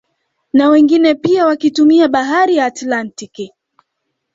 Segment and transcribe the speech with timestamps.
[0.53, 3.53] Na wengine pia wakitumia bahari ya Atlantiki